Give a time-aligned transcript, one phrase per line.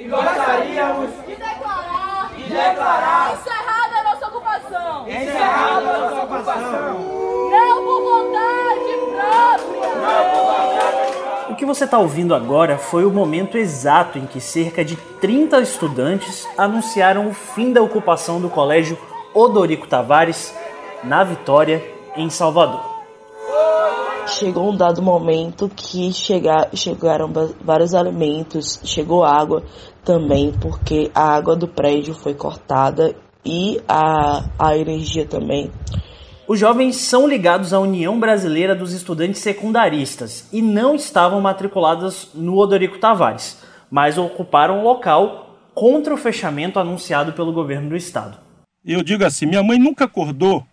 [0.00, 5.06] E gostaríamos de declarar, de declarar encerrada a nossa ocupação.
[5.06, 6.98] Encerrada a nossa ocupação.
[7.50, 9.94] Não por vontade própria.
[9.96, 14.40] Não por vontade o que você está ouvindo agora foi o momento exato em que
[14.40, 18.96] cerca de 30 estudantes anunciaram o fim da ocupação do colégio
[19.34, 20.54] Odorico Tavares
[21.04, 21.84] na Vitória,
[22.16, 22.89] em Salvador.
[24.32, 27.30] Chegou um dado momento que chegar, chegaram
[27.62, 29.62] vários alimentos, chegou água
[30.04, 33.14] também, porque a água do prédio foi cortada
[33.44, 35.70] e a, a energia também.
[36.46, 42.56] Os jovens são ligados à União Brasileira dos Estudantes Secundaristas e não estavam matriculados no
[42.56, 43.58] Odorico Tavares,
[43.90, 48.38] mas ocuparam o local contra o fechamento anunciado pelo governo do estado.
[48.84, 50.64] Eu digo assim, minha mãe nunca acordou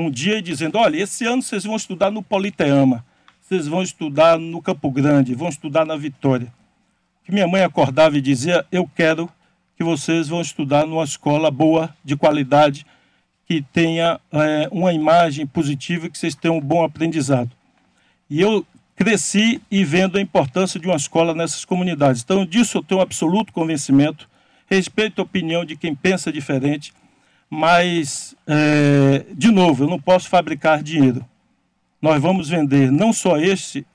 [0.00, 3.04] um dia dizendo, olha, esse ano vocês vão estudar no Politeama,
[3.40, 6.52] vocês vão estudar no Campo Grande, vão estudar na Vitória.
[7.24, 9.28] Que minha mãe acordava e dizia, eu quero
[9.76, 12.84] que vocês vão estudar numa escola boa, de qualidade,
[13.46, 17.50] que tenha é, uma imagem positiva, que vocês tenham um bom aprendizado.
[18.28, 22.22] E eu cresci e vendo a importância de uma escola nessas comunidades.
[22.22, 24.28] Então, disso eu tenho um absoluto convencimento.
[24.66, 26.92] Respeito a opinião de quem pensa diferente,
[27.50, 31.24] mas, é, de novo, eu não posso fabricar dinheiro.
[32.00, 33.86] Nós vamos vender não só este,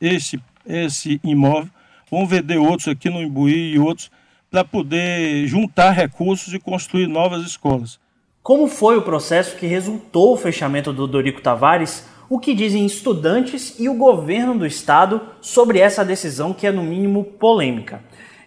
[0.00, 1.70] este, esse imóvel,
[2.10, 4.10] vamos vender outros aqui no Imbuí e outros,
[4.50, 7.98] para poder juntar recursos e construir novas escolas.
[8.42, 12.06] Como foi o processo que resultou o fechamento do Dorico Tavares?
[12.28, 16.82] O que dizem estudantes e o governo do estado sobre essa decisão que é no
[16.82, 18.02] mínimo polêmica?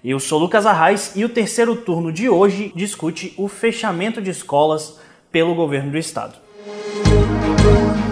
[0.09, 4.97] Eu sou Lucas Arraes e o terceiro turno de hoje discute o fechamento de escolas
[5.29, 6.35] pelo governo do estado.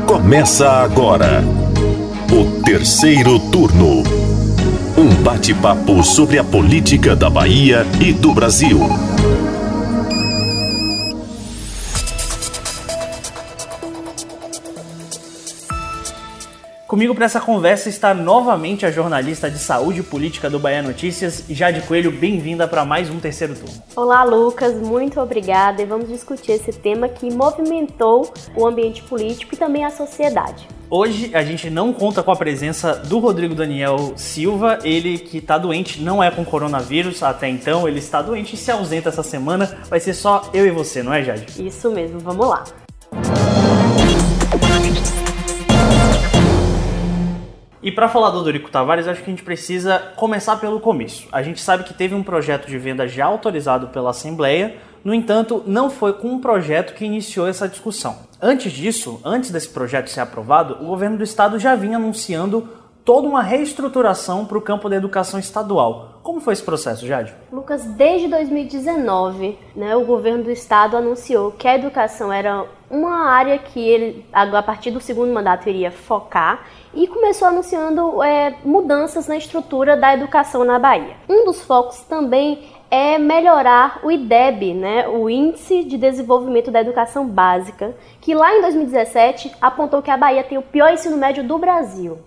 [0.05, 1.41] Começa agora
[2.29, 4.03] o terceiro turno.
[4.97, 8.77] Um bate-papo sobre a política da Bahia e do Brasil.
[16.95, 21.43] Comigo para essa conversa está novamente a jornalista de saúde e política do Bahia Notícias,
[21.49, 22.09] Jade Coelho.
[22.09, 23.83] Bem-vinda para mais um terceiro turno.
[23.97, 24.73] Olá, Lucas.
[24.75, 25.81] Muito obrigada.
[25.81, 30.69] E vamos discutir esse tema que movimentou o ambiente político e também a sociedade.
[30.89, 35.57] Hoje a gente não conta com a presença do Rodrigo Daniel Silva, ele que está
[35.57, 39.79] doente, não é com coronavírus até então, ele está doente e se ausenta essa semana.
[39.89, 41.67] Vai ser só eu e você, não é, Jade?
[41.67, 42.63] Isso mesmo, vamos lá.
[47.95, 51.27] Para falar do Dorico Tavares, acho que a gente precisa começar pelo começo.
[51.31, 55.63] A gente sabe que teve um projeto de venda já autorizado pela Assembleia, no entanto,
[55.65, 58.17] não foi com um projeto que iniciou essa discussão.
[58.41, 62.67] Antes disso, antes desse projeto ser aprovado, o governo do estado já vinha anunciando
[63.05, 66.19] toda uma reestruturação para o campo da educação estadual.
[66.23, 67.35] Como foi esse processo, Jade?
[67.51, 73.59] Lucas, desde 2019, né, o governo do estado anunciou que a educação era uma área
[73.59, 79.37] que ele, a partir do segundo mandato, iria focar e começou anunciando é, mudanças na
[79.37, 81.15] estrutura da educação na Bahia.
[81.29, 87.27] Um dos focos também é melhorar o IDEB, né, o Índice de Desenvolvimento da Educação
[87.27, 91.59] Básica, que lá em 2017 apontou que a Bahia tem o pior ensino médio do
[91.59, 92.17] Brasil.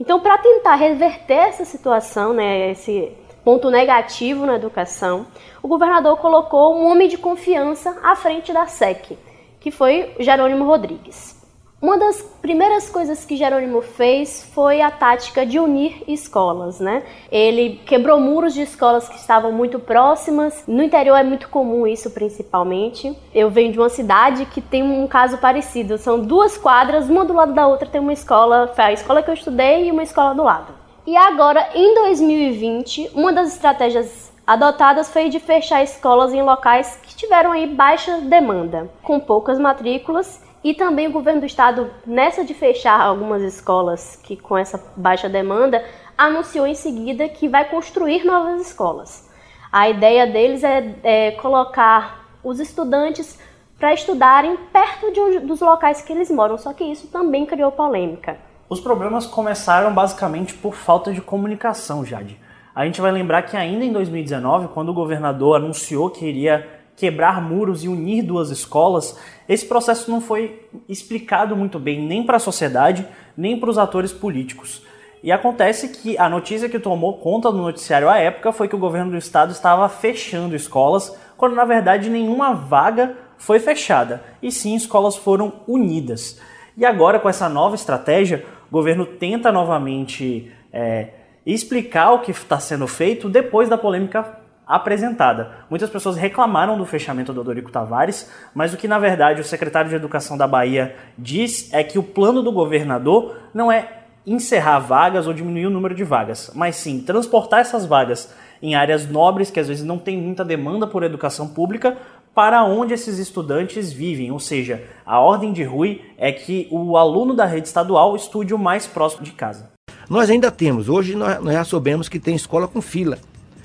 [0.00, 3.12] Então, para tentar reverter essa situação, né, esse
[3.44, 5.26] ponto negativo na educação,
[5.62, 9.18] o governador colocou um homem de confiança à frente da SEC,
[9.58, 11.37] que foi Jerônimo Rodrigues.
[11.80, 17.04] Uma das primeiras coisas que Jerônimo fez foi a tática de unir escolas, né?
[17.30, 20.64] Ele quebrou muros de escolas que estavam muito próximas.
[20.66, 23.16] No interior é muito comum isso, principalmente.
[23.32, 25.98] Eu venho de uma cidade que tem um caso parecido.
[25.98, 29.34] São duas quadras, uma do lado da outra tem uma escola, a escola que eu
[29.34, 30.74] estudei e uma escola do lado.
[31.06, 37.14] E agora, em 2020, uma das estratégias adotadas foi de fechar escolas em locais que
[37.14, 42.54] tiveram aí baixa demanda, com poucas matrículas e também o governo do estado, nessa de
[42.54, 45.84] fechar algumas escolas que com essa baixa demanda,
[46.16, 49.28] anunciou em seguida que vai construir novas escolas.
[49.70, 53.38] A ideia deles é, é colocar os estudantes
[53.78, 57.70] para estudarem perto de onde, dos locais que eles moram, só que isso também criou
[57.70, 58.38] polêmica.
[58.68, 62.38] Os problemas começaram basicamente por falta de comunicação, Jade.
[62.74, 67.40] A gente vai lembrar que ainda em 2019, quando o governador anunciou que iria quebrar
[67.40, 69.16] muros e unir duas escolas,
[69.48, 73.06] esse processo não foi explicado muito bem nem para a sociedade,
[73.36, 74.82] nem para os atores políticos.
[75.22, 78.78] E acontece que a notícia que tomou conta do noticiário à época foi que o
[78.78, 84.74] governo do estado estava fechando escolas, quando na verdade nenhuma vaga foi fechada, e sim
[84.74, 86.40] escolas foram unidas.
[86.76, 91.08] E agora, com essa nova estratégia, o governo tenta novamente é,
[91.46, 95.50] explicar o que está sendo feito depois da polêmica apresentada.
[95.70, 99.88] Muitas pessoas reclamaram do fechamento do Odorico Tavares, mas o que na verdade o secretário
[99.88, 103.94] de Educação da Bahia diz é que o plano do governador não é
[104.26, 109.08] encerrar vagas ou diminuir o número de vagas, mas sim transportar essas vagas em áreas
[109.08, 111.96] nobres que às vezes não tem muita demanda por educação pública
[112.34, 117.34] para onde esses estudantes vivem, ou seja, a ordem de Rui é que o aluno
[117.34, 119.70] da rede estadual estude o mais próximo de casa.
[120.08, 123.18] Nós ainda temos, hoje nós, já soubemos que tem escola com fila.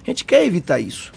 [0.03, 1.13] A gente quer evitar isso.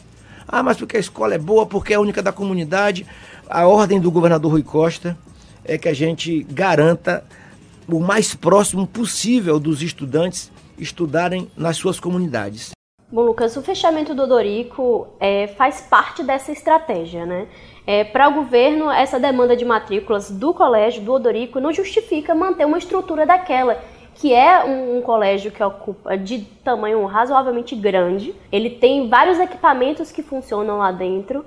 [0.47, 3.05] Ah, mas porque a escola é boa, porque é a única da comunidade.
[3.51, 5.19] A ordem do governador Rui Costa
[5.65, 7.25] é que a gente garanta
[7.89, 12.71] o mais próximo possível dos estudantes estudarem nas suas comunidades.
[13.11, 17.47] Bom, Lucas, o fechamento do Odorico é, faz parte dessa estratégia, né?
[17.87, 22.65] É, Para o governo, essa demanda de matrículas do colégio, do Odorico, não justifica manter
[22.65, 23.81] uma estrutura daquela,
[24.17, 28.35] que é um, um, colégio que ocupa de tamanho razoavelmente grande.
[28.51, 31.45] Ele tem vários equipamentos que funcionam lá dentro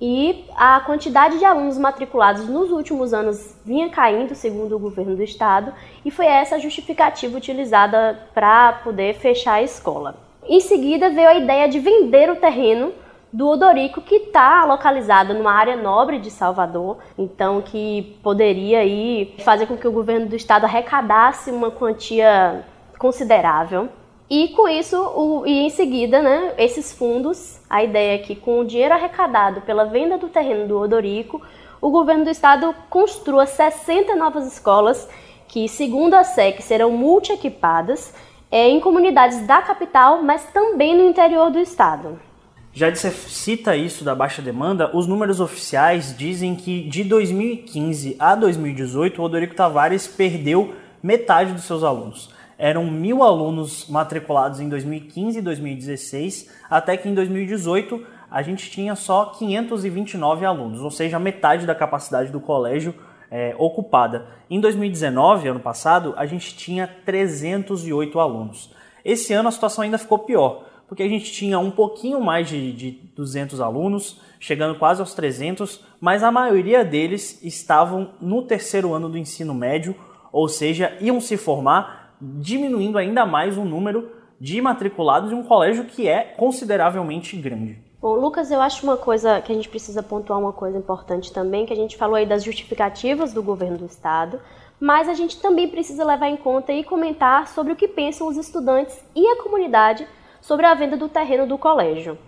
[0.00, 5.22] e a quantidade de alunos matriculados nos últimos anos vinha caindo, segundo o governo do
[5.22, 5.72] estado,
[6.04, 10.16] e foi essa a justificativa utilizada para poder fechar a escola.
[10.46, 12.92] Em seguida veio a ideia de vender o terreno
[13.32, 19.66] do Odorico, que está localizado numa área nobre de Salvador, então que poderia aí fazer
[19.66, 22.64] com que o governo do estado arrecadasse uma quantia
[22.98, 23.88] considerável.
[24.30, 28.60] E com isso, o, e em seguida, né, esses fundos, a ideia é que com
[28.60, 31.40] o dinheiro arrecadado pela venda do terreno do Odorico,
[31.80, 35.08] o governo do estado construa 60 novas escolas
[35.46, 38.14] que, segundo a SEC, serão multi-equipadas
[38.50, 42.27] é, em comunidades da capital, mas também no interior do estado.
[42.72, 48.34] Já você cita isso da baixa demanda, os números oficiais dizem que de 2015 a
[48.34, 52.30] 2018 o Rodrigo Tavares perdeu metade dos seus alunos.
[52.56, 58.94] Eram mil alunos matriculados em 2015 e 2016, até que em 2018 a gente tinha
[58.94, 62.94] só 529 alunos, ou seja, metade da capacidade do colégio
[63.30, 64.26] é, ocupada.
[64.50, 68.70] Em 2019, ano passado, a gente tinha 308 alunos.
[69.04, 72.72] Esse ano a situação ainda ficou pior, porque a gente tinha um pouquinho mais de,
[72.72, 79.08] de 200 alunos, chegando quase aos 300, mas a maioria deles estavam no terceiro ano
[79.08, 79.94] do ensino médio,
[80.32, 85.84] ou seja, iam se formar, diminuindo ainda mais o número de matriculados em um colégio
[85.84, 87.78] que é consideravelmente grande.
[88.00, 91.66] Bom, Lucas, eu acho uma coisa que a gente precisa pontuar uma coisa importante também,
[91.66, 94.40] que a gente falou aí das justificativas do governo do estado,
[94.80, 98.36] mas a gente também precisa levar em conta e comentar sobre o que pensam os
[98.36, 100.06] estudantes e a comunidade
[100.40, 102.18] sobre a venda do terreno do colégio.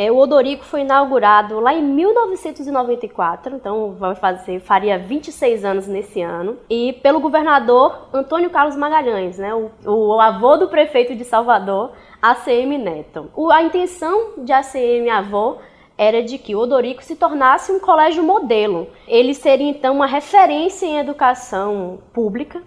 [0.00, 6.22] É, o Odorico foi inaugurado lá em 1994, então vai fazer, faria 26 anos nesse
[6.22, 11.90] ano, e pelo governador Antônio Carlos Magalhães, né, o, o avô do prefeito de Salvador,
[12.22, 13.28] ACM Neto.
[13.34, 15.56] O, a intenção de ACM Avô
[15.96, 18.86] era de que o Odorico se tornasse um colégio modelo.
[19.08, 22.62] Ele seria então uma referência em educação pública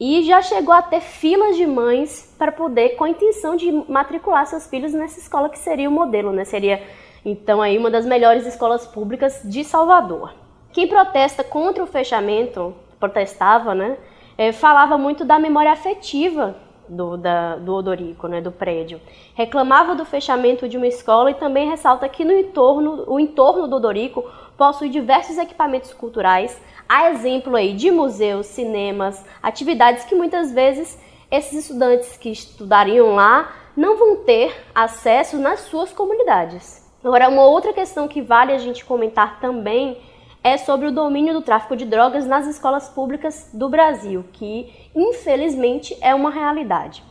[0.00, 4.46] e já chegou a ter filas de mães para poder, com a intenção de matricular
[4.46, 6.46] seus filhos nessa escola que seria o modelo, né?
[6.46, 6.82] Seria
[7.22, 10.32] então aí uma das melhores escolas públicas de Salvador.
[10.72, 13.98] Quem protesta contra o fechamento, protestava, né?
[14.38, 16.56] É, falava muito da memória afetiva
[16.88, 19.00] do, da, do Odorico, né, do prédio.
[19.34, 23.76] Reclamava do fechamento de uma escola e também ressalta que no entorno, o entorno do
[23.76, 24.24] Odorico
[24.60, 30.98] possui diversos equipamentos culturais, a exemplo aí de museus, cinemas, atividades que muitas vezes
[31.30, 36.86] esses estudantes que estudariam lá não vão ter acesso nas suas comunidades.
[37.02, 39.96] Agora, uma outra questão que vale a gente comentar também
[40.44, 45.96] é sobre o domínio do tráfico de drogas nas escolas públicas do Brasil, que infelizmente
[46.02, 47.02] é uma realidade.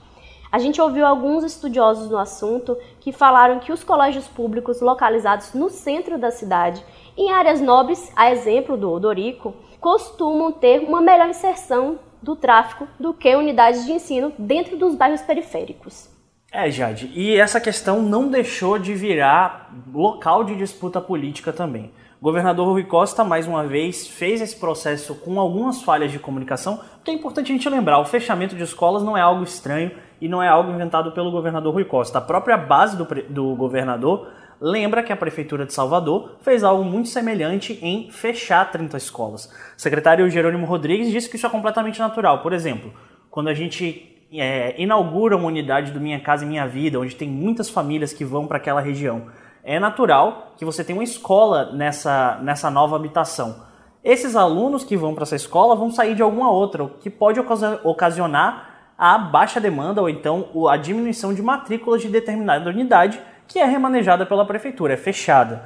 [0.52, 5.70] A gente ouviu alguns estudiosos no assunto que falaram que os colégios públicos localizados no
[5.70, 6.84] centro da cidade,
[7.20, 13.14] em áreas nobres, a exemplo do Odorico, costumam ter uma melhor inserção do tráfico do
[13.14, 16.10] que unidades de ensino dentro dos bairros periféricos.
[16.52, 21.92] É, Jade, e essa questão não deixou de virar local de disputa política também.
[22.20, 26.78] O governador Rui Costa, mais uma vez, fez esse processo com algumas falhas de comunicação,
[26.96, 30.28] porque é importante a gente lembrar, o fechamento de escolas não é algo estranho e
[30.28, 32.18] não é algo inventado pelo governador Rui Costa.
[32.18, 34.28] A própria base do, do governador
[34.62, 39.46] lembra que a Prefeitura de Salvador fez algo muito semelhante em fechar 30 escolas.
[39.78, 42.42] O secretário Jerônimo Rodrigues disse que isso é completamente natural.
[42.42, 42.94] Por exemplo,
[43.30, 47.30] quando a gente é, inaugura uma unidade do Minha Casa e Minha Vida, onde tem
[47.30, 49.28] muitas famílias que vão para aquela região,
[49.64, 53.68] é natural que você tenha uma escola nessa, nessa nova habitação.
[54.04, 57.40] Esses alunos que vão para essa escola vão sair de alguma outra, o que pode
[57.84, 63.66] ocasionar a baixa demanda ou então a diminuição de matrículas de determinada unidade que é
[63.66, 65.64] remanejada pela prefeitura, é fechada.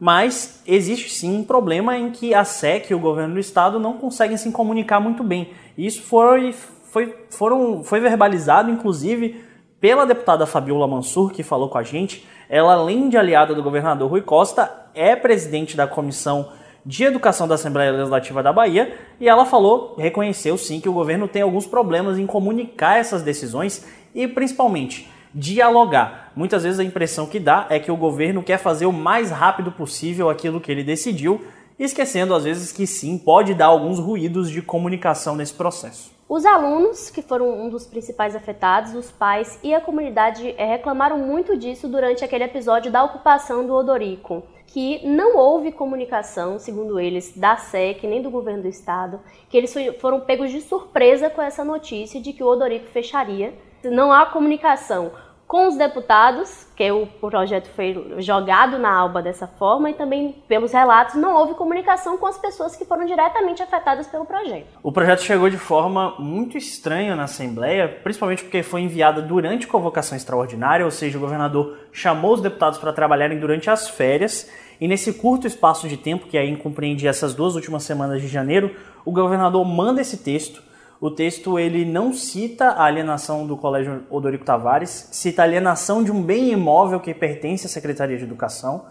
[0.00, 3.92] Mas existe sim um problema em que a SEC e o governo do estado não
[3.98, 5.50] conseguem se comunicar muito bem.
[5.76, 6.54] Isso foi,
[6.90, 9.44] foi, foram, foi verbalizado, inclusive,
[9.78, 12.26] pela deputada Fabiola Mansur, que falou com a gente.
[12.48, 16.50] Ela, além de aliada do governador Rui Costa, é presidente da Comissão
[16.86, 21.26] de Educação da Assembleia Legislativa da Bahia e ela falou, reconheceu sim que o governo
[21.26, 26.32] tem alguns problemas em comunicar essas decisões e principalmente dialogar.
[26.34, 29.70] Muitas vezes a impressão que dá é que o governo quer fazer o mais rápido
[29.70, 31.44] possível aquilo que ele decidiu,
[31.78, 36.16] esquecendo às vezes que sim, pode dar alguns ruídos de comunicação nesse processo.
[36.28, 41.18] Os alunos, que foram um dos principais afetados, os pais e a comunidade é, reclamaram
[41.18, 47.32] muito disso durante aquele episódio da ocupação do Odorico, que não houve comunicação, segundo eles,
[47.36, 51.62] da SEC nem do governo do estado, que eles foram pegos de surpresa com essa
[51.62, 53.54] notícia de que o Odorico fecharia.
[53.84, 55.12] Não há comunicação
[55.46, 60.72] com os deputados, que o projeto foi jogado na alba dessa forma, e também pelos
[60.72, 64.66] relatos não houve comunicação com as pessoas que foram diretamente afetadas pelo projeto.
[64.82, 70.16] O projeto chegou de forma muito estranha na Assembleia, principalmente porque foi enviada durante convocação
[70.16, 74.50] extraordinária, ou seja, o governador chamou os deputados para trabalharem durante as férias,
[74.80, 78.74] e nesse curto espaço de tempo, que aí compreende essas duas últimas semanas de janeiro,
[79.04, 80.66] o governador manda esse texto
[81.00, 86.10] o texto ele não cita a alienação do Colégio Odorico Tavares, cita a alienação de
[86.10, 88.86] um bem imóvel que pertence à Secretaria de Educação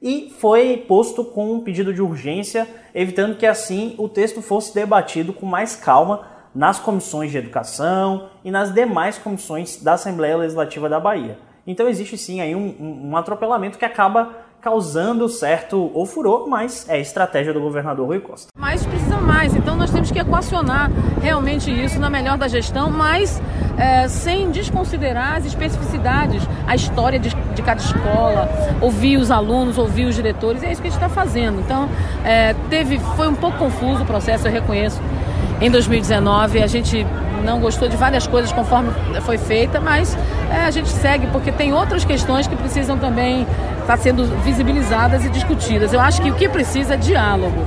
[0.00, 5.32] e foi posto com um pedido de urgência, evitando que assim o texto fosse debatido
[5.32, 10.98] com mais calma nas comissões de educação e nas demais comissões da Assembleia Legislativa da
[10.98, 11.38] Bahia.
[11.66, 16.88] Então existe sim aí um, um, um atropelamento que acaba causando certo ou furor, mas
[16.88, 18.46] é estratégia do governador Rui Costa.
[18.56, 20.88] Mas precisa mais, então nós temos que equacionar
[21.20, 23.42] realmente isso na melhor da gestão, mas
[23.76, 28.48] é, sem desconsiderar as especificidades, a história de, de, cada escola,
[28.80, 31.60] ouvir os alunos, ouvir os diretores, é isso que a gente está fazendo.
[31.60, 31.88] Então,
[32.24, 35.00] é, teve, foi um pouco confuso o processo, eu reconheço.
[35.60, 37.04] Em 2019, a gente
[37.44, 38.90] não gostou de várias coisas conforme
[39.22, 40.16] foi feita, mas
[40.50, 43.46] é, a gente segue porque tem outras questões que precisam também
[43.82, 45.92] estar sendo visibilizadas e discutidas.
[45.92, 47.66] Eu acho que o que precisa é diálogo.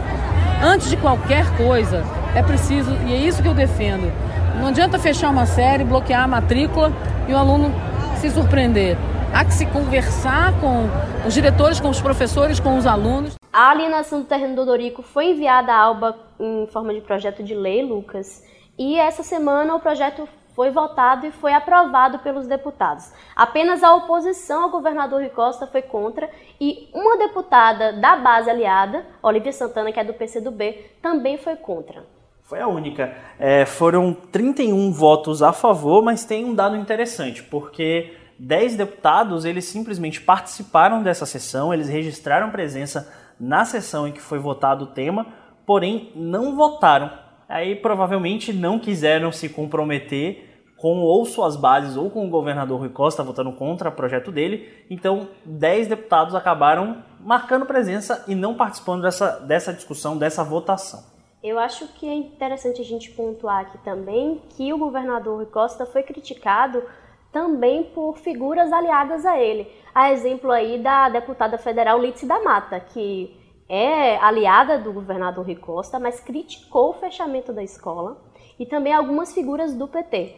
[0.63, 2.03] Antes de qualquer coisa,
[2.35, 4.11] é preciso, e é isso que eu defendo.
[4.59, 6.91] Não adianta fechar uma série, bloquear a matrícula
[7.27, 7.71] e o aluno
[8.19, 8.97] se surpreender.
[9.33, 10.87] Há que se conversar com
[11.27, 13.35] os diretores, com os professores, com os alunos.
[13.51, 17.53] A alienação do terreno do Dorico foi enviada à ALBA em forma de projeto de
[17.53, 18.43] lei, Lucas.
[18.77, 23.11] E essa semana o projeto foi votado e foi aprovado pelos deputados.
[23.35, 29.05] Apenas a oposição ao governador Rui Costa foi contra e uma deputada da base aliada,
[29.21, 32.03] Olivia Santana, que é do PCdoB, também foi contra.
[32.43, 33.13] Foi a única.
[33.37, 39.65] É, foram 31 votos a favor, mas tem um dado interessante, porque 10 deputados eles
[39.65, 45.25] simplesmente participaram dessa sessão, eles registraram presença na sessão em que foi votado o tema,
[45.65, 52.25] porém não votaram aí provavelmente não quiseram se comprometer com ou suas bases ou com
[52.25, 54.85] o governador Rui Costa votando contra o projeto dele.
[54.89, 61.03] Então, 10 deputados acabaram marcando presença e não participando dessa, dessa discussão, dessa votação.
[61.41, 65.85] Eu acho que é interessante a gente pontuar aqui também que o governador Rui Costa
[65.85, 66.83] foi criticado
[67.31, 69.67] também por figuras aliadas a ele.
[69.93, 73.35] A exemplo aí da deputada federal Lídice da Mata, que
[73.67, 78.17] é aliada do governador Rui Costa, mas criticou o fechamento da escola
[78.59, 80.35] e também algumas figuras do PT.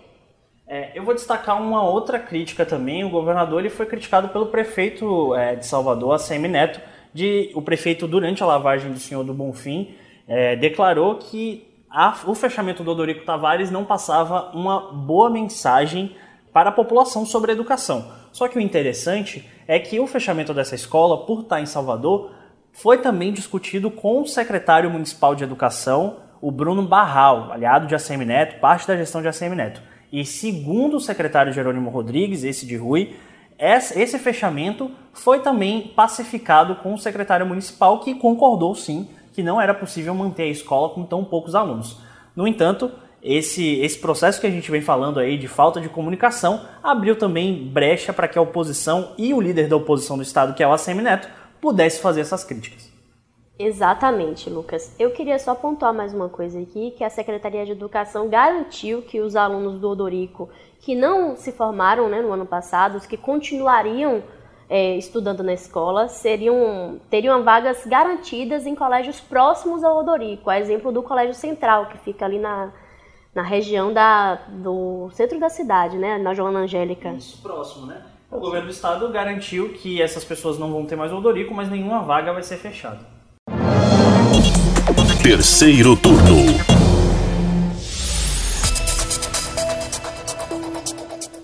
[0.67, 3.03] É, eu vou destacar uma outra crítica também.
[3.03, 6.81] O governador ele foi criticado pelo prefeito é, de Salvador, ACM Neto.
[7.13, 9.95] De, o prefeito, durante a lavagem do senhor do Bonfim,
[10.27, 16.15] é, declarou que a, o fechamento do Odorico Tavares não passava uma boa mensagem
[16.51, 18.11] para a população sobre a educação.
[18.31, 22.31] Só que o interessante é que o fechamento dessa escola, por estar em Salvador,
[22.77, 28.23] foi também discutido com o secretário municipal de educação, o Bruno Barral, aliado de ACM
[28.23, 29.81] Neto, parte da gestão de ACM Neto.
[30.13, 33.15] E segundo o secretário Jerônimo Rodrigues, esse de Rui,
[33.59, 39.73] esse fechamento foi também pacificado com o secretário municipal, que concordou sim que não era
[39.73, 41.97] possível manter a escola com tão poucos alunos.
[42.35, 42.91] No entanto,
[43.23, 47.67] esse, esse processo que a gente vem falando aí de falta de comunicação abriu também
[47.67, 50.73] brecha para que a oposição e o líder da oposição do estado, que é o
[50.73, 51.27] ACM Neto,
[51.61, 52.91] pudesse fazer essas críticas.
[53.59, 54.93] Exatamente, Lucas.
[54.99, 59.19] Eu queria só pontuar mais uma coisa aqui, que a Secretaria de Educação garantiu que
[59.19, 60.47] os alunos do Odorico
[60.79, 64.23] que não se formaram né, no ano passado, os que continuariam
[64.69, 70.91] é, estudando na escola, seriam, teriam vagas garantidas em colégios próximos ao Odorico, a exemplo
[70.91, 72.71] do Colégio Central, que fica ali na,
[73.33, 76.17] na região da, do centro da cidade, né?
[76.17, 77.09] Na Joana Angélica.
[77.09, 78.03] Isso, próximo, né?
[78.29, 82.01] O governo do estado garantiu que essas pessoas não vão ter mais odorico, mas nenhuma
[82.01, 82.99] vaga vai ser fechada.
[85.23, 86.53] Terceiro turno.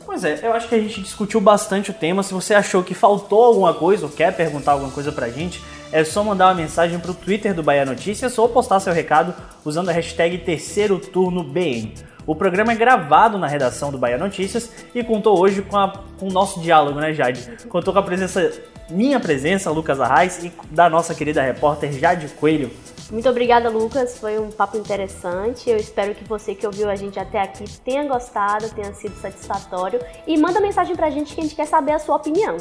[0.06, 2.22] Pois é, eu acho que a gente discutiu bastante o tema.
[2.22, 6.04] Se você achou que faltou alguma coisa ou quer perguntar alguma coisa pra gente, é
[6.04, 9.94] só mandar uma mensagem pro Twitter do Bahia Notícias ou postar seu recado usando a
[9.94, 11.94] hashtag Terceiro Turno BN.
[12.25, 16.27] O programa é gravado na redação do Bahia Notícias e contou hoje com, a, com
[16.27, 17.65] o nosso diálogo, né, Jade?
[17.68, 18.51] Contou com a presença,
[18.89, 22.72] minha presença, Lucas Arraes, e da nossa querida repórter Jade Coelho.
[23.12, 24.18] Muito obrigada, Lucas.
[24.18, 25.70] Foi um papo interessante.
[25.70, 30.00] Eu espero que você que ouviu a gente até aqui tenha gostado, tenha sido satisfatório.
[30.25, 32.58] E manda mensagem pra gente que a gente quer saber a sua opinião.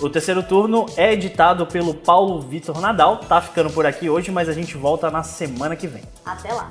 [0.00, 3.18] O terceiro turno é editado pelo Paulo Vitor Nadal.
[3.18, 6.02] Tá ficando por aqui hoje, mas a gente volta na semana que vem.
[6.24, 6.70] Até lá.